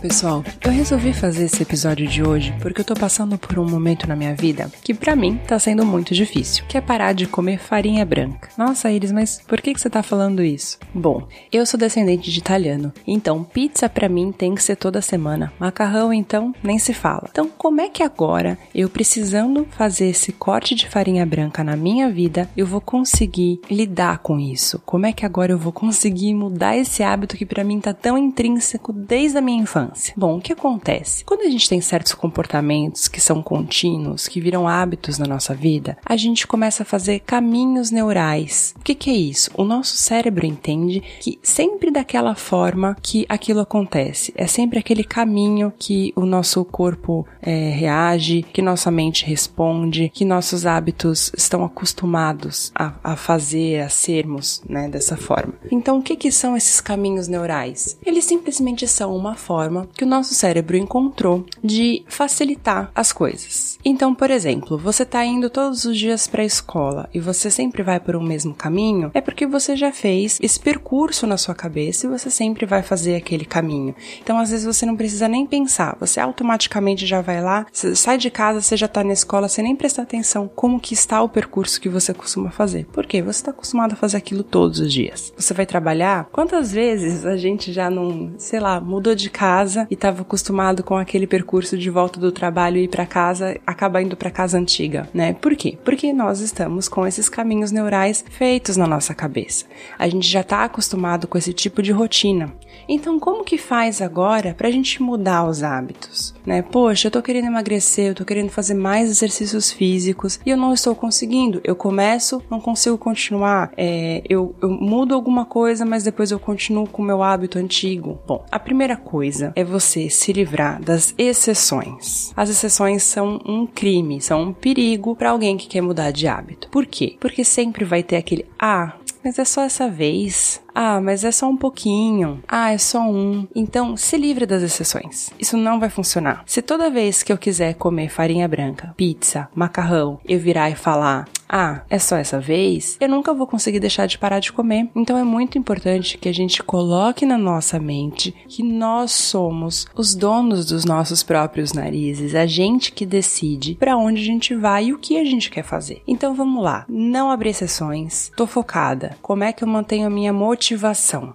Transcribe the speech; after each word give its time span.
Pessoal, 0.00 0.44
eu 0.64 0.70
resolvi 0.70 1.12
fazer 1.12 1.44
esse 1.44 1.62
episódio 1.62 2.06
de 2.06 2.22
hoje 2.22 2.54
porque 2.60 2.80
eu 2.80 2.84
tô 2.84 2.94
passando 2.94 3.38
por 3.38 3.58
um 3.58 3.68
momento 3.68 4.06
na 4.06 4.14
minha 4.14 4.34
vida 4.34 4.70
que 4.82 4.92
para 4.92 5.16
mim 5.16 5.40
tá 5.46 5.58
sendo 5.58 5.84
muito 5.84 6.14
difícil, 6.14 6.64
que 6.68 6.76
é 6.76 6.80
parar 6.80 7.12
de 7.12 7.26
comer 7.26 7.58
farinha 7.58 8.04
branca. 8.04 8.48
Nossa, 8.56 8.90
Iris, 8.90 9.10
mas 9.10 9.40
por 9.46 9.60
que 9.60 9.72
que 9.72 9.80
você 9.80 9.88
tá 9.88 10.02
falando 10.02 10.42
isso? 10.42 10.78
Bom, 10.94 11.26
eu 11.50 11.64
sou 11.64 11.78
descendente 11.78 12.30
de 12.30 12.38
italiano, 12.38 12.92
então 13.06 13.42
pizza 13.42 13.88
para 13.88 14.08
mim 14.08 14.32
tem 14.32 14.54
que 14.54 14.62
ser 14.62 14.76
toda 14.76 15.00
semana. 15.00 15.52
Macarrão 15.58 16.12
então 16.12 16.54
nem 16.62 16.78
se 16.78 16.92
fala. 16.92 17.28
Então, 17.30 17.48
como 17.56 17.80
é 17.80 17.88
que 17.88 18.02
agora 18.02 18.58
eu 18.74 18.88
precisando 18.88 19.66
fazer 19.70 20.06
esse 20.06 20.32
corte 20.32 20.74
de 20.74 20.88
farinha 20.88 21.24
branca 21.24 21.64
na 21.64 21.76
minha 21.76 22.10
vida, 22.10 22.48
eu 22.56 22.66
vou 22.66 22.80
conseguir 22.80 23.60
lidar 23.70 24.18
com 24.18 24.38
isso? 24.38 24.80
Como 24.84 25.06
é 25.06 25.12
que 25.12 25.24
agora 25.24 25.52
eu 25.52 25.58
vou 25.58 25.72
conseguir 25.72 26.34
mudar 26.34 26.76
esse 26.76 27.02
hábito 27.02 27.36
que 27.36 27.46
para 27.46 27.64
mim 27.64 27.80
tá 27.80 27.92
tão 27.92 28.18
intrínseco 28.18 28.92
desde 28.92 29.38
a 29.38 29.40
minha 29.40 29.62
infância. 29.62 29.95
Bom, 30.16 30.38
o 30.38 30.40
que 30.40 30.52
acontece? 30.52 31.24
Quando 31.24 31.42
a 31.42 31.50
gente 31.50 31.68
tem 31.68 31.80
certos 31.80 32.14
comportamentos 32.14 33.08
que 33.08 33.20
são 33.20 33.42
contínuos, 33.42 34.28
que 34.28 34.40
viram 34.40 34.68
hábitos 34.68 35.18
na 35.18 35.26
nossa 35.26 35.54
vida, 35.54 35.96
a 36.04 36.16
gente 36.16 36.46
começa 36.46 36.82
a 36.82 36.86
fazer 36.86 37.20
caminhos 37.20 37.90
neurais. 37.90 38.74
O 38.78 38.82
que, 38.82 38.94
que 38.94 39.10
é 39.10 39.14
isso? 39.14 39.50
O 39.54 39.64
nosso 39.64 39.96
cérebro 39.96 40.46
entende 40.46 41.02
que 41.20 41.38
sempre 41.42 41.90
daquela 41.90 42.34
forma 42.34 42.96
que 43.02 43.26
aquilo 43.28 43.60
acontece. 43.60 44.32
É 44.36 44.46
sempre 44.46 44.78
aquele 44.78 45.04
caminho 45.04 45.72
que 45.78 46.12
o 46.16 46.26
nosso 46.26 46.64
corpo 46.64 47.26
é, 47.40 47.70
reage, 47.70 48.42
que 48.42 48.62
nossa 48.62 48.90
mente 48.90 49.24
responde, 49.24 50.10
que 50.12 50.24
nossos 50.24 50.66
hábitos 50.66 51.32
estão 51.36 51.64
acostumados 51.64 52.72
a, 52.74 52.92
a 53.02 53.16
fazer, 53.16 53.80
a 53.80 53.88
sermos, 53.88 54.62
né, 54.68 54.88
dessa 54.88 55.16
forma. 55.16 55.54
Então, 55.70 55.98
o 55.98 56.02
que, 56.02 56.16
que 56.16 56.30
são 56.30 56.56
esses 56.56 56.80
caminhos 56.80 57.28
neurais? 57.28 57.98
Eles 58.04 58.24
simplesmente 58.24 58.86
são 58.86 59.14
uma 59.14 59.34
forma 59.34 59.75
que 59.94 60.04
o 60.04 60.06
nosso 60.06 60.34
cérebro 60.34 60.76
encontrou 60.76 61.44
de 61.62 62.04
facilitar 62.08 62.90
as 62.94 63.12
coisas. 63.12 63.78
Então, 63.84 64.14
por 64.14 64.30
exemplo, 64.30 64.78
você 64.78 65.02
está 65.02 65.24
indo 65.24 65.50
todos 65.50 65.84
os 65.84 65.98
dias 65.98 66.26
para 66.26 66.42
a 66.42 66.46
escola 66.46 67.08
e 67.12 67.20
você 67.20 67.50
sempre 67.50 67.82
vai 67.82 68.00
por 68.00 68.16
um 68.16 68.22
mesmo 68.22 68.54
caminho, 68.54 69.10
é 69.14 69.20
porque 69.20 69.46
você 69.46 69.76
já 69.76 69.92
fez 69.92 70.38
esse 70.42 70.58
percurso 70.58 71.26
na 71.26 71.36
sua 71.36 71.54
cabeça 71.54 72.06
e 72.06 72.10
você 72.10 72.30
sempre 72.30 72.66
vai 72.66 72.82
fazer 72.82 73.16
aquele 73.16 73.44
caminho. 73.44 73.94
Então, 74.22 74.38
às 74.38 74.50
vezes 74.50 74.66
você 74.66 74.86
não 74.86 74.96
precisa 74.96 75.28
nem 75.28 75.46
pensar, 75.46 75.96
você 75.98 76.20
automaticamente 76.20 77.06
já 77.06 77.20
vai 77.20 77.40
lá, 77.42 77.66
sai 77.72 78.18
de 78.18 78.30
casa, 78.30 78.60
você 78.60 78.76
já 78.76 78.86
está 78.86 79.02
na 79.02 79.12
escola, 79.12 79.48
você 79.48 79.62
nem 79.62 79.76
presta 79.76 80.02
atenção 80.02 80.50
como 80.54 80.80
que 80.80 80.94
está 80.94 81.22
o 81.22 81.28
percurso 81.28 81.80
que 81.80 81.88
você 81.88 82.12
costuma 82.12 82.50
fazer. 82.50 82.86
Por 82.86 83.06
quê? 83.06 83.22
Você 83.22 83.40
está 83.40 83.50
acostumado 83.50 83.92
a 83.92 83.96
fazer 83.96 84.16
aquilo 84.16 84.42
todos 84.42 84.80
os 84.80 84.92
dias. 84.92 85.32
Você 85.36 85.54
vai 85.54 85.66
trabalhar? 85.66 86.28
Quantas 86.32 86.72
vezes 86.72 87.24
a 87.24 87.36
gente 87.36 87.72
já 87.72 87.90
não, 87.90 88.34
sei 88.38 88.60
lá, 88.60 88.80
mudou 88.80 89.14
de 89.14 89.30
casa 89.30 89.46
e 89.90 89.94
estava 89.94 90.22
acostumado 90.22 90.82
com 90.82 90.96
aquele 90.96 91.26
percurso 91.26 91.76
de 91.76 91.90
volta 91.90 92.20
do 92.20 92.30
trabalho 92.30 92.76
e 92.76 92.84
ir 92.84 92.88
para 92.88 93.06
casa, 93.06 93.58
acaba 93.66 94.00
indo 94.00 94.16
para 94.16 94.30
casa 94.30 94.58
antiga, 94.58 95.08
né? 95.12 95.32
Por 95.34 95.56
quê? 95.56 95.78
Porque 95.84 96.12
nós 96.12 96.40
estamos 96.40 96.88
com 96.88 97.06
esses 97.06 97.28
caminhos 97.28 97.72
neurais 97.72 98.24
feitos 98.30 98.76
na 98.76 98.86
nossa 98.86 99.14
cabeça. 99.14 99.64
A 99.98 100.08
gente 100.08 100.28
já 100.28 100.40
está 100.40 100.64
acostumado 100.64 101.26
com 101.26 101.38
esse 101.38 101.52
tipo 101.52 101.82
de 101.82 101.92
rotina. 101.92 102.52
Então, 102.88 103.18
como 103.18 103.44
que 103.44 103.58
faz 103.58 104.00
agora 104.00 104.54
para 104.54 104.68
a 104.68 104.70
gente 104.70 105.02
mudar 105.02 105.48
os 105.48 105.62
hábitos? 105.62 106.34
Né? 106.44 106.62
Poxa, 106.62 107.08
eu 107.08 107.10
tô 107.10 107.20
querendo 107.20 107.46
emagrecer, 107.46 108.08
eu 108.08 108.14
tô 108.14 108.24
querendo 108.24 108.50
fazer 108.50 108.74
mais 108.74 109.10
exercícios 109.10 109.72
físicos 109.72 110.38
e 110.46 110.50
eu 110.50 110.56
não 110.56 110.72
estou 110.72 110.94
conseguindo. 110.94 111.60
Eu 111.64 111.74
começo, 111.74 112.40
não 112.48 112.60
consigo 112.60 112.96
continuar. 112.96 113.72
É, 113.76 114.22
eu, 114.28 114.54
eu 114.62 114.70
mudo 114.70 115.14
alguma 115.14 115.44
coisa, 115.44 115.84
mas 115.84 116.04
depois 116.04 116.30
eu 116.30 116.38
continuo 116.38 116.86
com 116.86 117.02
o 117.02 117.04
meu 117.04 117.22
hábito 117.22 117.58
antigo. 117.58 118.20
Bom, 118.26 118.44
a 118.50 118.58
primeira 118.58 118.96
coisa 118.96 119.52
é 119.56 119.64
você 119.64 120.10
se 120.10 120.32
livrar 120.34 120.80
das 120.80 121.14
exceções. 121.16 122.32
As 122.36 122.50
exceções 122.50 123.02
são 123.02 123.40
um 123.46 123.66
crime, 123.66 124.20
são 124.20 124.42
um 124.42 124.52
perigo 124.52 125.16
para 125.16 125.30
alguém 125.30 125.56
que 125.56 125.66
quer 125.66 125.80
mudar 125.80 126.10
de 126.10 126.28
hábito. 126.28 126.68
Por 126.68 126.84
quê? 126.84 127.16
Porque 127.18 127.42
sempre 127.42 127.84
vai 127.84 128.02
ter 128.02 128.16
aquele 128.16 128.44
ah, 128.58 128.92
mas 129.24 129.38
é 129.38 129.44
só 129.44 129.62
essa 129.62 129.88
vez. 129.88 130.60
Ah, 130.78 131.00
mas 131.00 131.24
é 131.24 131.32
só 131.32 131.48
um 131.48 131.56
pouquinho. 131.56 132.42
Ah, 132.46 132.70
é 132.70 132.76
só 132.76 133.00
um. 133.00 133.48
Então, 133.54 133.96
se 133.96 134.18
livre 134.18 134.44
das 134.44 134.62
exceções. 134.62 135.30
Isso 135.38 135.56
não 135.56 135.80
vai 135.80 135.88
funcionar. 135.88 136.42
Se 136.44 136.60
toda 136.60 136.90
vez 136.90 137.22
que 137.22 137.32
eu 137.32 137.38
quiser 137.38 137.72
comer 137.76 138.10
farinha 138.10 138.46
branca, 138.46 138.92
pizza, 138.94 139.48
macarrão, 139.54 140.20
eu 140.28 140.38
virar 140.38 140.68
e 140.68 140.74
falar: 140.74 141.26
ah, 141.48 141.82
é 141.88 141.98
só 141.98 142.16
essa 142.16 142.40
vez, 142.40 142.96
eu 143.00 143.08
nunca 143.08 143.32
vou 143.32 143.46
conseguir 143.46 143.80
deixar 143.80 144.06
de 144.06 144.18
parar 144.18 144.40
de 144.40 144.52
comer. 144.52 144.88
Então 144.94 145.16
é 145.16 145.24
muito 145.24 145.56
importante 145.56 146.18
que 146.18 146.28
a 146.28 146.34
gente 146.34 146.62
coloque 146.62 147.24
na 147.24 147.38
nossa 147.38 147.78
mente 147.78 148.34
que 148.48 148.62
nós 148.62 149.12
somos 149.12 149.86
os 149.94 150.14
donos 150.14 150.66
dos 150.66 150.84
nossos 150.84 151.22
próprios 151.22 151.72
narizes, 151.72 152.34
a 152.34 152.46
gente 152.46 152.92
que 152.92 153.06
decide 153.06 153.74
para 153.76 153.96
onde 153.96 154.20
a 154.20 154.24
gente 154.24 154.54
vai 154.54 154.86
e 154.86 154.92
o 154.92 154.98
que 154.98 155.18
a 155.18 155.24
gente 155.24 155.50
quer 155.50 155.62
fazer. 155.62 156.02
Então 156.06 156.34
vamos 156.34 156.62
lá, 156.62 156.84
não 156.88 157.30
abrir 157.30 157.50
exceções, 157.50 158.30
tô 158.36 158.46
focada. 158.46 159.16
Como 159.22 159.44
é 159.44 159.52
que 159.52 159.62
eu 159.62 159.68
mantenho 159.68 160.06
a 160.06 160.10
minha 160.10 160.32
motivação? 160.32 160.65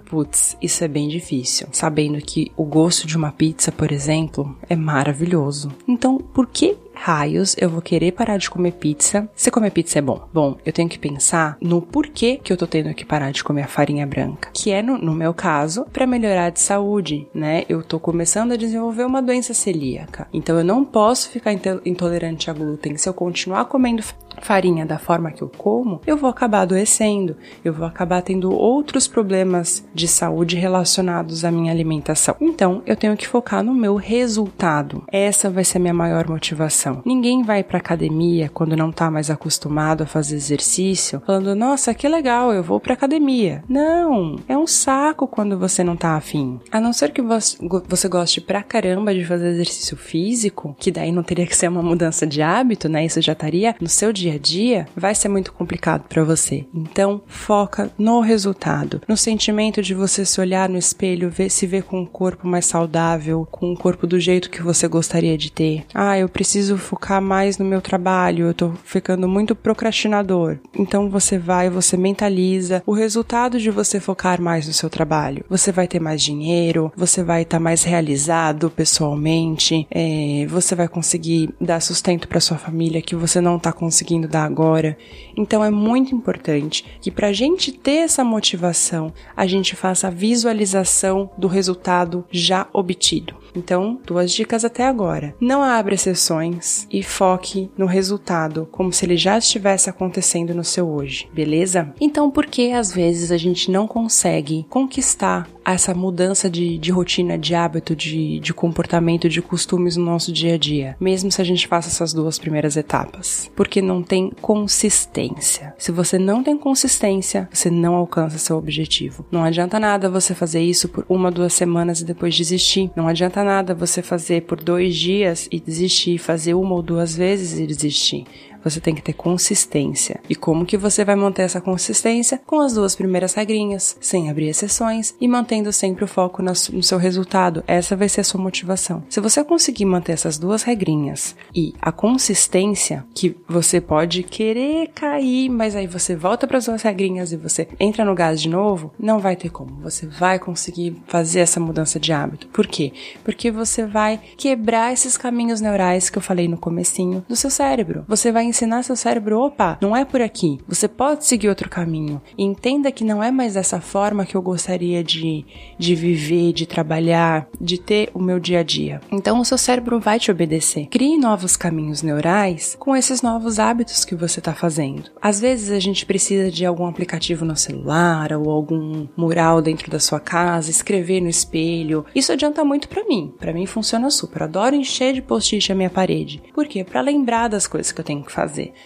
Putz, 0.06 0.58
isso 0.62 0.84
é 0.84 0.88
bem 0.88 1.08
difícil, 1.08 1.68
sabendo 1.72 2.20
que 2.20 2.52
o 2.58 2.66
gosto 2.66 3.08
de 3.08 3.16
uma 3.16 3.32
pizza, 3.32 3.72
por 3.72 3.92
exemplo, 3.92 4.58
é 4.70 4.76
maravilhoso. 4.76 5.72
Então, 5.88 6.18
por 6.18 6.48
que 6.48 6.76
raios 7.02 7.56
eu 7.58 7.68
vou 7.68 7.82
querer 7.82 8.12
parar 8.12 8.38
de 8.38 8.50
comer 8.50 8.74
pizza 8.74 9.28
se 9.36 9.50
comer 9.50 9.72
pizza 9.72 9.98
é 9.98 10.02
bom? 10.02 10.28
Bom, 10.32 10.58
eu 10.64 10.72
tenho 10.72 10.88
que 10.88 11.00
pensar 11.00 11.58
no 11.60 11.82
porquê 11.82 12.40
que 12.44 12.54
eu 12.54 12.58
tô 12.58 12.68
tendo 12.68 12.94
que 12.94 13.04
parar 13.04 13.32
de 13.32 13.44
comer 13.44 13.64
a 13.64 13.68
farinha 13.68 14.06
branca, 14.06 14.50
que 14.54 14.72
é, 14.72 14.84
no, 14.84 14.98
no 14.98 15.14
meu 15.14 15.34
caso, 15.34 15.86
para 15.92 16.06
melhorar 16.06 16.52
de 16.52 16.60
saúde, 16.60 17.28
né? 17.34 17.64
Eu 17.68 17.82
tô 17.82 18.00
começando 18.00 18.52
a 18.52 18.56
desenvolver 18.56 19.04
uma 19.04 19.22
doença 19.22 19.54
celíaca, 19.54 20.28
então 20.32 20.58
eu 20.58 20.64
não 20.64 20.86
posso 20.86 21.30
ficar 21.32 21.52
intolerante 21.84 22.50
a 22.52 22.54
glúten 22.54 22.98
se 22.98 23.10
eu 23.10 23.14
continuar 23.14 23.66
comendo 23.66 24.04
farinha 24.40 24.86
da 24.86 24.98
forma 24.98 25.32
que 25.32 25.42
eu 25.42 25.50
como, 25.58 26.02
eu 26.06 26.18
vou 26.18 26.30
acabar 26.30 26.62
adoecendo, 26.62 27.36
eu 27.64 27.74
vou 27.74 27.86
acabar 27.86 28.22
tendo 28.22 28.52
outros 28.52 29.08
problemas 29.08 29.86
de 29.94 30.08
saúde 30.08 30.56
relacionados 30.56 31.44
à 31.44 31.52
minha 31.52 31.72
alimentação. 31.72 32.36
Então, 32.40 32.82
eu 32.86 32.96
tenho 32.96 33.18
que 33.18 33.28
focar 33.28 33.64
no 33.64 33.74
meu 33.74 33.96
resultado. 33.96 35.04
Essa 35.12 35.50
vai 35.50 35.64
ser 35.64 35.78
a 35.78 35.82
minha 35.82 35.94
maior 35.94 36.28
motivação. 36.28 36.91
Ninguém 37.06 37.44
vai 37.44 37.64
para 37.64 37.78
academia 37.78 38.50
quando 38.54 38.76
não 38.76 38.92
tá 38.92 39.12
mais 39.12 39.30
acostumado 39.30 40.04
a 40.04 40.08
fazer 40.08 40.36
exercício, 40.36 41.22
falando: 41.26 41.56
"Nossa, 41.56 41.94
que 41.94 42.08
legal, 42.08 42.54
eu 42.54 42.64
vou 42.64 42.80
para 42.80 42.94
academia". 42.94 43.64
Não, 43.68 44.38
é 44.48 44.58
um 44.58 44.68
saco 44.68 45.28
quando 45.28 45.58
você 45.60 45.84
não 45.84 45.96
tá 45.96 46.16
afim. 46.16 46.60
A 46.72 46.80
não 46.80 46.94
ser 46.94 47.12
que 47.12 47.22
você 47.22 48.08
goste 48.08 48.42
pra 48.42 48.64
caramba 48.64 49.14
de 49.14 49.26
fazer 49.26 49.50
exercício 49.50 49.98
físico, 49.98 50.76
que 50.80 50.92
daí 50.92 51.12
não 51.12 51.24
teria 51.24 51.46
que 51.46 51.56
ser 51.56 51.68
uma 51.68 51.84
mudança 51.84 52.26
de 52.26 52.42
hábito, 52.42 52.88
né? 52.88 53.06
Isso 53.06 53.22
já 53.22 53.34
estaria 53.34 53.76
no 53.80 53.90
seu 53.90 54.12
dia 54.12 54.22
dia 54.22 54.36
a 54.36 54.38
dia, 54.38 54.88
vai 54.96 55.16
ser 55.16 55.30
muito 55.30 55.52
complicado 55.52 56.04
para 56.08 56.24
você. 56.24 56.66
Então, 56.74 57.22
foca 57.28 57.92
no 57.98 58.22
resultado, 58.22 59.02
no 59.08 59.18
sentimento 59.18 59.82
de 59.82 59.94
você 59.94 60.26
se 60.26 60.40
olhar 60.40 60.70
no 60.70 60.78
espelho, 60.78 61.30
ver 61.30 61.50
se 61.50 61.66
ver 61.66 61.84
com 61.84 62.02
um 62.02 62.06
corpo 62.06 62.48
mais 62.48 62.66
saudável, 62.66 63.48
com 63.50 63.72
um 63.72 63.76
corpo 63.76 64.06
do 64.06 64.20
jeito 64.20 64.50
que 64.50 64.62
você 64.62 64.88
gostaria 64.88 65.38
de 65.38 65.52
ter. 65.52 65.86
Ah, 65.94 66.18
eu 66.18 66.30
preciso 66.30 66.78
focar 66.82 67.22
mais 67.22 67.58
no 67.58 67.66
meu 67.66 67.82
trabalho, 67.82 68.48
eu 68.48 68.54
tô 68.54 68.72
ficando 68.84 69.28
muito 69.28 69.56
procrastinador. 69.56 70.58
Então 70.78 71.10
você 71.10 71.38
vai, 71.38 71.70
você 71.70 71.96
mentaliza 71.96 72.84
o 72.86 72.94
resultado 72.94 73.60
de 73.60 73.70
você 73.70 74.00
focar 74.00 74.42
mais 74.42 74.68
no 74.68 74.74
seu 74.74 74.90
trabalho. 74.90 75.46
Você 75.50 75.72
vai 75.72 75.88
ter 75.88 76.00
mais 76.00 76.22
dinheiro, 76.22 76.92
você 76.96 77.24
vai 77.24 77.44
estar 77.44 77.58
tá 77.58 77.64
mais 77.64 77.84
realizado 77.84 78.70
pessoalmente, 78.70 79.88
é, 79.90 80.46
você 80.50 80.76
vai 80.76 80.88
conseguir 80.88 81.50
dar 81.60 81.80
sustento 81.80 82.28
para 82.28 82.40
sua 82.40 82.58
família 82.58 83.02
que 83.02 83.16
você 83.16 83.40
não 83.40 83.60
tá 83.60 83.72
conseguindo 83.72 84.28
dar 84.28 84.44
agora. 84.44 84.98
Então 85.38 85.64
é 85.64 85.70
muito 85.70 86.14
importante 86.14 86.86
que 87.00 87.12
para 87.12 87.28
a 87.28 87.34
gente 87.34 87.72
ter 87.72 87.98
essa 87.98 88.24
motivação, 88.24 89.14
a 89.36 89.46
gente 89.46 89.76
faça 89.76 90.08
a 90.08 90.12
visualização 90.12 91.30
do 91.38 91.48
resultado 91.48 92.26
já 92.32 92.68
obtido. 92.74 93.36
Então, 93.56 94.00
duas 94.06 94.32
dicas 94.32 94.64
até 94.64 94.88
agora. 94.88 95.36
Não 95.40 95.62
abra 95.62 95.96
exceções 95.96 96.61
e 96.90 97.04
foque 97.04 97.70
no 97.78 97.86
resultado, 97.86 98.68
como 98.72 98.92
se 98.92 99.06
ele 99.06 99.18
já 99.18 99.38
estivesse 99.38 99.90
acontecendo 99.90 100.54
no 100.54 100.64
seu 100.64 100.90
hoje, 100.90 101.30
beleza? 101.34 101.94
Então, 102.00 102.30
por 102.30 102.46
que 102.46 102.72
às 102.72 102.94
vezes 102.94 103.32
a 103.32 103.38
gente 103.38 103.72
não 103.72 103.88
consegue 103.88 104.66
conquistar 104.70 105.48
essa 105.64 105.94
mudança 105.94 106.50
de, 106.50 106.78
de 106.78 106.92
rotina, 106.92 107.38
de 107.38 107.54
hábito, 107.54 107.96
de, 107.96 108.40
de 108.40 108.54
comportamento, 108.54 109.30
de 109.30 109.42
costumes 109.42 109.96
no 109.96 110.06
nosso 110.06 110.32
dia 110.32 110.56
a 110.56 110.58
dia, 110.58 110.96
mesmo 111.00 111.32
se 111.32 111.42
a 111.42 111.46
gente 111.46 111.68
faça 111.68 111.90
essas 111.90 112.14
duas 112.14 112.40
primeiras 112.40 112.76
etapas? 112.76 113.50
Porque 113.56 113.82
não 113.82 114.02
tem 114.02 114.32
consistência. 114.42 115.74
Se 115.78 115.92
você 115.92 116.18
não 116.18 116.44
tem 116.44 116.58
consistência, 116.58 117.48
você 117.52 117.70
não 117.70 117.96
alcança 117.96 118.38
seu 118.38 118.58
objetivo. 118.58 119.26
Não 119.32 119.44
adianta 119.44 119.80
nada 119.80 120.10
você 120.10 120.34
fazer 120.34 120.62
isso 120.62 120.90
por 120.90 121.06
uma, 121.08 121.32
duas 121.32 121.54
semanas 121.54 122.02
e 122.02 122.06
depois 122.06 122.36
desistir. 122.36 122.92
Não 122.96 123.08
adianta 123.08 123.44
nada 123.44 123.74
você 123.74 124.02
fazer 124.02 124.44
por 124.44 124.62
dois 124.62 124.96
dias 124.96 125.48
e 125.52 125.60
desistir, 125.60 126.18
fazer 126.18 126.51
uma 126.54 126.76
ou 126.76 126.82
duas 126.82 127.16
vezes 127.16 127.60
e 127.60 127.66
desistir 127.66 128.26
você 128.64 128.80
tem 128.80 128.96
que 128.96 129.02
ter 129.02 129.14
consistência. 129.14 130.20
E 130.30 130.36
como 130.36 130.66
que 130.66 130.78
você 130.78 131.04
vai 131.04 131.16
manter 131.16 131.44
essa 131.44 131.62
consistência? 131.62 132.42
Com 132.46 132.60
as 132.60 132.74
duas 132.74 132.96
primeiras 132.96 133.34
regrinhas, 133.34 133.98
sem 134.00 134.30
abrir 134.30 134.50
exceções 134.50 135.14
e 135.20 135.28
mantendo 135.28 135.72
sempre 135.72 136.04
o 136.04 136.08
foco 136.08 136.42
no 136.42 136.84
seu 136.84 136.98
resultado. 136.98 137.64
Essa 137.68 137.96
vai 137.96 138.10
ser 138.10 138.22
a 138.22 138.24
sua 138.24 138.42
motivação. 138.42 139.04
Se 139.10 139.20
você 139.20 139.44
conseguir 139.44 139.86
manter 139.86 140.14
essas 140.14 140.38
duas 140.38 140.64
regrinhas 140.64 141.36
e 141.54 141.74
a 141.82 141.92
consistência, 141.92 143.06
que 143.14 143.36
você 143.48 143.80
pode 143.82 144.24
querer 144.24 144.90
cair, 144.90 145.50
mas 145.50 145.76
aí 145.76 145.88
você 145.88 146.16
volta 146.16 146.48
para 146.48 146.58
as 146.58 146.66
duas 146.66 146.82
regrinhas 146.82 147.32
e 147.32 147.38
você 147.38 147.68
entra 147.80 148.06
no 148.06 148.16
gás 148.16 148.42
de 148.42 148.50
novo, 148.50 148.94
não 149.00 149.20
vai 149.20 149.36
ter 149.36 149.50
como. 149.50 149.82
Você 149.82 150.06
vai 150.08 150.40
conseguir 150.40 151.02
fazer 151.08 151.40
essa 151.42 151.60
mudança 151.60 152.00
de 152.00 152.12
hábito. 152.12 152.48
Por 152.48 152.68
quê? 152.68 152.94
Porque 153.24 153.52
você 153.52 153.86
vai 153.86 154.20
quebrar 154.38 154.94
esses 154.94 155.18
caminhos 155.18 155.62
neurais 155.62 156.10
que 156.10 156.18
eu 156.18 156.22
falei 156.22 156.48
no 156.48 156.58
comecinho 156.58 157.26
do 157.28 157.36
seu 157.36 157.50
cérebro. 157.50 158.06
Você 158.08 158.32
vai 158.32 158.46
ensinar 158.52 158.84
seu 158.84 158.96
cérebro, 158.96 159.40
opa, 159.40 159.78
não 159.82 159.96
é 159.96 160.06
por 160.06 160.22
aqui. 160.22 160.60
Você 160.68 160.88
pode 160.88 161.26
seguir 161.26 161.50
outro 161.50 161.70
caminho. 161.70 162.22
Entenda 162.38 162.92
que 162.92 163.04
não 163.04 163.24
é 163.24 163.32
mais 163.32 163.56
dessa 163.56 163.82
forma 163.82 164.26
que 164.26 164.36
eu 164.36 164.42
gostaria 164.42 165.04
de, 165.04 165.46
de 165.78 165.96
viver, 165.96 166.54
de 166.54 166.66
trabalhar, 166.66 167.48
de 167.60 167.80
ter 167.80 168.12
o 168.14 168.22
meu 168.22 168.40
dia 168.40 168.60
a 168.60 168.64
dia. 168.64 169.02
Então 169.12 169.40
o 169.40 169.46
seu 169.46 169.58
cérebro 169.58 170.00
vai 170.00 170.20
te 170.20 170.30
obedecer. 170.30 170.88
Crie 170.88 171.18
novos 171.18 171.56
caminhos 171.56 172.04
neurais 172.04 172.76
com 172.80 172.96
esses 172.96 173.22
novos 173.22 173.58
hábitos 173.58 174.06
que 174.06 174.16
você 174.16 174.40
está 174.40 174.54
fazendo. 174.54 175.10
Às 175.22 175.40
vezes 175.40 175.72
a 175.72 175.80
gente 175.80 176.06
precisa 176.06 176.52
de 176.52 176.66
algum 176.66 176.86
aplicativo 176.86 177.46
no 177.46 177.56
celular 177.56 178.34
ou 178.34 178.50
algum 178.50 179.08
mural 179.16 179.62
dentro 179.62 179.90
da 179.90 180.00
sua 180.00 180.20
casa, 180.20 180.70
escrever 180.70 181.22
no 181.22 181.30
espelho. 181.30 182.06
Isso 182.14 182.32
adianta 182.32 182.64
muito 182.64 182.90
para 182.90 183.06
mim. 183.06 183.34
Para 183.40 183.54
mim 183.54 183.66
funciona 183.66 184.10
super. 184.12 184.44
adoro 184.44 184.76
encher 184.76 185.14
de 185.14 185.22
post-it 185.22 185.72
a 185.72 185.76
minha 185.76 185.90
parede. 185.90 186.44
Por 186.54 186.68
quê? 186.68 186.84
Para 186.84 187.02
lembrar 187.02 187.48
das 187.48 187.66
coisas 187.66 187.92
que 187.92 188.02
eu 188.02 188.06
tenho 188.06 188.24
que 188.24 188.32
fazer. 188.32 188.41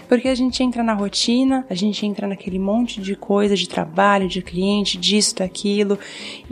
Porque 0.07 0.27
a 0.27 0.35
gente 0.35 0.61
entra 0.63 0.83
na 0.83 0.93
rotina, 0.93 1.65
a 1.69 1.75
gente 1.75 2.05
entra 2.05 2.27
naquele 2.27 2.59
monte 2.59 3.01
de 3.01 3.15
coisa 3.15 3.55
de 3.55 3.67
trabalho, 3.67 4.27
de 4.27 4.41
cliente, 4.41 4.97
disso, 4.97 5.35
daquilo, 5.35 5.97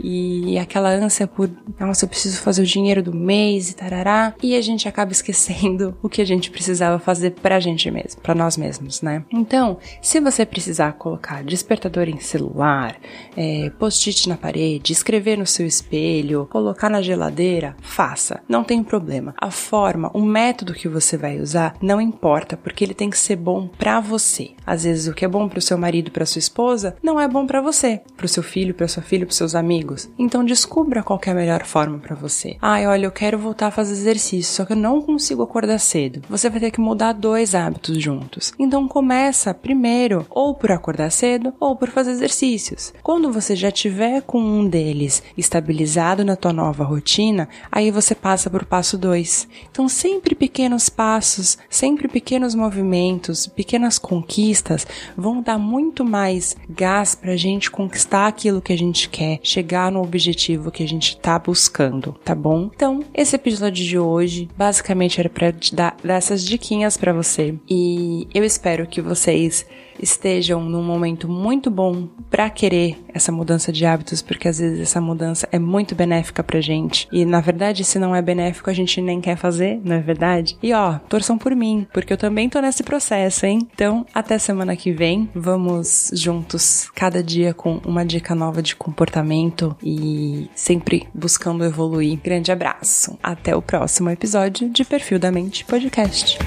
e 0.02 0.58
aquela 0.58 0.90
ânsia 0.90 1.26
por, 1.26 1.50
nossa, 1.78 2.04
eu 2.04 2.08
preciso 2.08 2.40
fazer 2.40 2.62
o 2.62 2.66
dinheiro 2.66 3.02
do 3.02 3.14
mês 3.14 3.70
e 3.70 3.76
tarará, 3.76 4.34
e 4.42 4.56
a 4.56 4.60
gente 4.60 4.88
acaba 4.88 5.12
esquecendo 5.12 5.96
o 6.02 6.08
que 6.08 6.22
a 6.22 6.26
gente 6.26 6.50
precisava 6.50 6.98
fazer 6.98 7.32
pra 7.32 7.60
gente 7.60 7.90
mesmo, 7.90 8.20
pra 8.20 8.34
nós 8.34 8.56
mesmos, 8.56 9.02
né? 9.02 9.24
Então, 9.30 9.78
se 10.00 10.20
você 10.20 10.44
precisar 10.46 10.92
colocar 10.92 11.42
despertador 11.44 12.08
em 12.08 12.18
celular, 12.18 12.96
é, 13.36 13.70
post-it 13.78 14.28
na 14.28 14.36
parede, 14.36 14.92
escrever 14.92 15.36
no 15.36 15.46
seu 15.46 15.66
espelho, 15.66 16.46
colocar 16.50 16.88
na 16.88 17.02
geladeira, 17.02 17.76
faça, 17.80 18.42
não 18.48 18.64
tem 18.64 18.82
problema. 18.82 19.34
A 19.38 19.50
forma, 19.50 20.10
o 20.14 20.22
método 20.22 20.74
que 20.74 20.88
você 20.88 21.16
vai 21.16 21.38
usar 21.38 21.74
não 21.80 22.00
importa, 22.00 22.56
porque 22.56 22.84
ele 22.84 22.93
tem 22.94 23.10
que 23.10 23.18
ser 23.18 23.36
bom 23.36 23.68
para 23.68 24.00
você. 24.00 24.52
Às 24.66 24.84
vezes 24.84 25.06
o 25.06 25.14
que 25.14 25.24
é 25.24 25.28
bom 25.28 25.48
para 25.48 25.58
o 25.58 25.62
seu 25.62 25.76
marido, 25.76 26.10
para 26.10 26.26
sua 26.26 26.38
esposa, 26.38 26.96
não 27.02 27.20
é 27.20 27.28
bom 27.28 27.46
para 27.46 27.60
você, 27.60 28.00
para 28.16 28.26
o 28.26 28.28
seu 28.28 28.42
filho, 28.42 28.74
para 28.74 28.88
sua 28.88 29.02
filha, 29.02 29.26
para 29.26 29.34
seus 29.34 29.54
amigos. 29.54 30.08
Então 30.18 30.44
descubra 30.44 31.02
qual 31.02 31.20
é 31.26 31.30
a 31.30 31.34
melhor 31.34 31.64
forma 31.64 31.98
para 31.98 32.14
você. 32.14 32.56
Ai, 32.60 32.86
olha, 32.86 33.06
eu 33.06 33.10
quero 33.10 33.38
voltar 33.38 33.68
a 33.68 33.70
fazer 33.70 33.92
exercício, 33.92 34.54
só 34.54 34.64
que 34.64 34.72
eu 34.72 34.76
não 34.76 35.02
consigo 35.02 35.42
acordar 35.42 35.78
cedo. 35.78 36.22
Você 36.28 36.48
vai 36.48 36.60
ter 36.60 36.70
que 36.70 36.80
mudar 36.80 37.12
dois 37.12 37.54
hábitos 37.54 38.00
juntos. 38.00 38.52
Então 38.58 38.88
começa 38.88 39.52
primeiro 39.52 40.26
ou 40.30 40.54
por 40.54 40.72
acordar 40.72 41.10
cedo 41.10 41.52
ou 41.58 41.76
por 41.76 41.88
fazer 41.88 42.12
exercícios. 42.12 42.92
Quando 43.02 43.32
você 43.32 43.56
já 43.56 43.70
tiver 43.70 44.22
com 44.22 44.40
um 44.40 44.68
deles 44.68 45.22
estabilizado 45.36 46.24
na 46.24 46.36
tua 46.36 46.52
nova 46.52 46.84
rotina, 46.84 47.48
aí 47.70 47.90
você 47.90 48.14
passa 48.14 48.48
para 48.48 48.62
o 48.62 48.66
passo 48.66 48.96
2. 48.96 49.48
Então 49.70 49.88
sempre 49.88 50.34
pequenos 50.34 50.88
passos, 50.88 51.58
sempre 51.68 52.08
pequenos 52.08 52.54
movimentos, 52.84 53.46
pequenas 53.46 53.98
conquistas 53.98 54.86
vão 55.16 55.40
dar 55.40 55.58
muito 55.58 56.04
mais 56.04 56.56
gás 56.68 57.14
para 57.14 57.32
a 57.32 57.36
gente 57.36 57.70
conquistar 57.70 58.26
aquilo 58.26 58.60
que 58.60 58.72
a 58.72 58.78
gente 58.78 59.08
quer, 59.08 59.40
chegar 59.42 59.90
no 59.90 60.02
objetivo 60.02 60.70
que 60.70 60.82
a 60.82 60.88
gente 60.88 61.10
está 61.10 61.38
buscando, 61.38 62.14
tá 62.24 62.34
bom? 62.34 62.70
Então, 62.74 63.02
esse 63.14 63.34
episódio 63.34 63.84
de 63.84 63.98
hoje 63.98 64.48
basicamente 64.56 65.18
era 65.18 65.30
para 65.30 65.50
te 65.52 65.74
dar, 65.74 65.96
dar 66.04 66.14
essas 66.14 66.44
diquinhas 66.44 66.96
para 66.96 67.12
você 67.12 67.54
e 67.68 68.28
eu 68.34 68.44
espero 68.44 68.86
que 68.86 69.00
vocês 69.00 69.66
estejam 70.00 70.62
num 70.62 70.82
momento 70.82 71.28
muito 71.28 71.70
bom 71.70 72.08
para 72.30 72.50
querer 72.50 72.96
essa 73.12 73.30
mudança 73.30 73.72
de 73.72 73.86
hábitos, 73.86 74.22
porque 74.22 74.48
às 74.48 74.58
vezes 74.58 74.80
essa 74.80 75.00
mudança 75.00 75.48
é 75.52 75.58
muito 75.58 75.94
benéfica 75.94 76.42
pra 76.42 76.60
gente. 76.60 77.08
E 77.12 77.24
na 77.24 77.40
verdade, 77.40 77.84
se 77.84 77.98
não 77.98 78.14
é 78.14 78.20
benéfico, 78.20 78.70
a 78.70 78.72
gente 78.72 79.00
nem 79.00 79.20
quer 79.20 79.36
fazer, 79.36 79.80
não 79.84 79.96
é 79.96 80.00
verdade? 80.00 80.56
E 80.62 80.72
ó, 80.72 80.98
torçam 81.08 81.38
por 81.38 81.54
mim, 81.54 81.86
porque 81.92 82.12
eu 82.12 82.16
também 82.16 82.48
tô 82.48 82.60
nesse 82.60 82.82
processo, 82.82 83.46
hein? 83.46 83.66
Então, 83.72 84.04
até 84.12 84.38
semana 84.38 84.76
que 84.76 84.92
vem, 84.92 85.28
vamos 85.34 86.10
juntos, 86.14 86.90
cada 86.94 87.22
dia 87.22 87.54
com 87.54 87.80
uma 87.84 88.04
dica 88.04 88.34
nova 88.34 88.62
de 88.62 88.76
comportamento 88.76 89.76
e 89.82 90.48
sempre 90.54 91.06
buscando 91.14 91.64
evoluir. 91.64 92.18
Grande 92.22 92.50
abraço. 92.50 93.18
Até 93.22 93.54
o 93.56 93.62
próximo 93.62 94.10
episódio 94.10 94.68
de 94.68 94.84
Perfil 94.84 95.18
da 95.18 95.30
Mente 95.30 95.64
Podcast. 95.64 96.38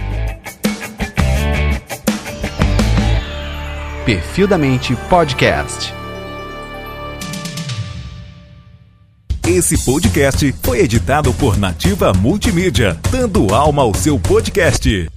Perfil 4.08 4.48
da 4.48 4.58
Mente 4.58 4.96
Podcast. 5.10 5.94
Esse 9.46 9.84
podcast 9.84 10.56
foi 10.64 10.80
editado 10.80 11.34
por 11.34 11.58
Nativa 11.58 12.14
Multimídia, 12.14 12.98
dando 13.12 13.54
alma 13.54 13.82
ao 13.82 13.94
seu 13.94 14.18
podcast. 14.18 15.10